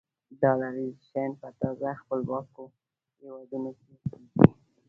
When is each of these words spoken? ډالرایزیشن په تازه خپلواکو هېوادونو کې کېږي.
ډالرایزیشن 0.41 1.29
په 1.41 1.47
تازه 1.59 1.89
خپلواکو 2.01 2.63
هېوادونو 3.19 3.69
کې 3.81 3.93
کېږي. 4.05 4.27